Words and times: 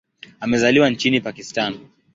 Amezaliwa 0.39 0.89
nchini 0.89 1.21
Pakistan. 1.21 1.77